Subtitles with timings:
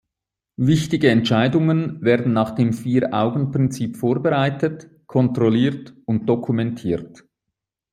[0.57, 7.23] Wichtige Entscheidungen werden nach dem Vieraugenprinzip vorbereitet, kontrolliert und dokumentiert.